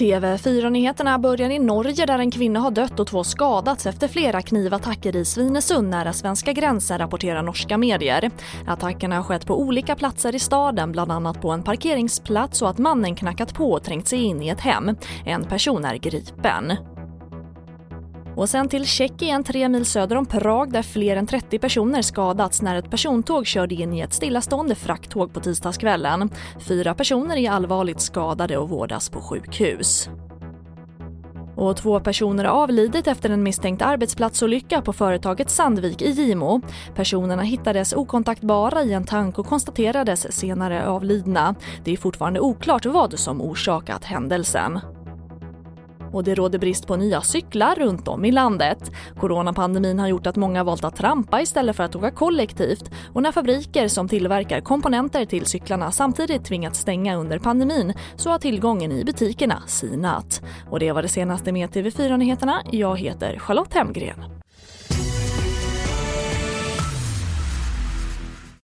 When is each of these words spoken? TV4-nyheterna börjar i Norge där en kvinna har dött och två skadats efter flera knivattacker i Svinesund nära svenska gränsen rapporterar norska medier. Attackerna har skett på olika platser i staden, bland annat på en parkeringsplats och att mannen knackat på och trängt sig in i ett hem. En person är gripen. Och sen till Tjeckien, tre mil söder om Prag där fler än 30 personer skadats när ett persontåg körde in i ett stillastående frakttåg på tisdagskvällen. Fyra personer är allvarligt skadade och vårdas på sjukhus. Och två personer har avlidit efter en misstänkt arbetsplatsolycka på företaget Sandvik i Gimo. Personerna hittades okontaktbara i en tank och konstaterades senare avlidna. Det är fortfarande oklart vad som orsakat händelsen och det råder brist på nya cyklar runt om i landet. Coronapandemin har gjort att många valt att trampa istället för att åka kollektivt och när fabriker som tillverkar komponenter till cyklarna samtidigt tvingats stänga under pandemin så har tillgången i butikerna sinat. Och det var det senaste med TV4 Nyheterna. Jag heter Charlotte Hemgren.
TV4-nyheterna 0.00 1.18
börjar 1.18 1.50
i 1.50 1.58
Norge 1.58 2.06
där 2.06 2.18
en 2.18 2.30
kvinna 2.30 2.60
har 2.60 2.70
dött 2.70 3.00
och 3.00 3.06
två 3.06 3.24
skadats 3.24 3.86
efter 3.86 4.08
flera 4.08 4.42
knivattacker 4.42 5.16
i 5.16 5.24
Svinesund 5.24 5.90
nära 5.90 6.12
svenska 6.12 6.52
gränsen 6.52 6.98
rapporterar 6.98 7.42
norska 7.42 7.78
medier. 7.78 8.30
Attackerna 8.66 9.16
har 9.16 9.22
skett 9.22 9.46
på 9.46 9.60
olika 9.60 9.96
platser 9.96 10.34
i 10.34 10.38
staden, 10.38 10.92
bland 10.92 11.12
annat 11.12 11.42
på 11.42 11.50
en 11.50 11.62
parkeringsplats 11.62 12.62
och 12.62 12.70
att 12.70 12.78
mannen 12.78 13.14
knackat 13.14 13.54
på 13.54 13.72
och 13.72 13.84
trängt 13.84 14.08
sig 14.08 14.18
in 14.18 14.42
i 14.42 14.48
ett 14.48 14.60
hem. 14.60 14.96
En 15.24 15.44
person 15.44 15.84
är 15.84 15.96
gripen. 15.96 16.76
Och 18.40 18.48
sen 18.48 18.68
till 18.68 18.86
Tjeckien, 18.86 19.44
tre 19.44 19.68
mil 19.68 19.84
söder 19.84 20.16
om 20.16 20.26
Prag 20.26 20.72
där 20.72 20.82
fler 20.82 21.16
än 21.16 21.26
30 21.26 21.58
personer 21.58 22.02
skadats 22.02 22.62
när 22.62 22.76
ett 22.76 22.90
persontåg 22.90 23.46
körde 23.46 23.74
in 23.74 23.94
i 23.94 24.00
ett 24.00 24.12
stillastående 24.12 24.74
frakttåg 24.74 25.32
på 25.32 25.40
tisdagskvällen. 25.40 26.30
Fyra 26.60 26.94
personer 26.94 27.36
är 27.36 27.50
allvarligt 27.50 28.00
skadade 28.00 28.56
och 28.56 28.68
vårdas 28.68 29.10
på 29.10 29.20
sjukhus. 29.20 30.08
Och 31.56 31.76
två 31.76 32.00
personer 32.00 32.44
har 32.44 32.62
avlidit 32.62 33.06
efter 33.06 33.30
en 33.30 33.42
misstänkt 33.42 33.82
arbetsplatsolycka 33.82 34.82
på 34.82 34.92
företaget 34.92 35.50
Sandvik 35.50 36.02
i 36.02 36.10
Gimo. 36.10 36.60
Personerna 36.94 37.42
hittades 37.42 37.92
okontaktbara 37.92 38.82
i 38.82 38.92
en 38.92 39.04
tank 39.04 39.38
och 39.38 39.46
konstaterades 39.46 40.32
senare 40.32 40.86
avlidna. 40.86 41.54
Det 41.84 41.92
är 41.92 41.96
fortfarande 41.96 42.40
oklart 42.40 42.86
vad 42.86 43.18
som 43.18 43.42
orsakat 43.42 44.04
händelsen 44.04 44.80
och 46.12 46.24
det 46.24 46.34
råder 46.34 46.58
brist 46.58 46.86
på 46.86 46.96
nya 46.96 47.20
cyklar 47.20 47.74
runt 47.74 48.08
om 48.08 48.24
i 48.24 48.32
landet. 48.32 48.90
Coronapandemin 49.20 49.98
har 49.98 50.08
gjort 50.08 50.26
att 50.26 50.36
många 50.36 50.64
valt 50.64 50.84
att 50.84 50.96
trampa 50.96 51.40
istället 51.40 51.76
för 51.76 51.84
att 51.84 51.96
åka 51.96 52.10
kollektivt 52.10 52.90
och 53.12 53.22
när 53.22 53.32
fabriker 53.32 53.88
som 53.88 54.08
tillverkar 54.08 54.60
komponenter 54.60 55.24
till 55.24 55.46
cyklarna 55.46 55.90
samtidigt 55.92 56.44
tvingats 56.44 56.80
stänga 56.80 57.16
under 57.16 57.38
pandemin 57.38 57.92
så 58.16 58.30
har 58.30 58.38
tillgången 58.38 58.92
i 58.92 59.04
butikerna 59.04 59.62
sinat. 59.66 60.42
Och 60.70 60.80
det 60.80 60.92
var 60.92 61.02
det 61.02 61.08
senaste 61.08 61.52
med 61.52 61.70
TV4 61.70 62.16
Nyheterna. 62.16 62.62
Jag 62.70 62.98
heter 62.98 63.38
Charlotte 63.38 63.74
Hemgren. 63.74 64.39